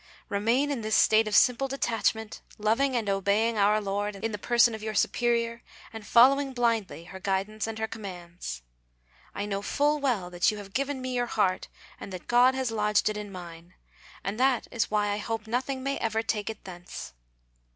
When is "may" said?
15.83-15.99